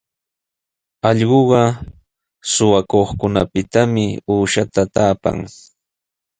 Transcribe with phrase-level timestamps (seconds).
[1.09, 1.61] Allquqa
[2.51, 5.37] suqakuqpitami uushata taapan.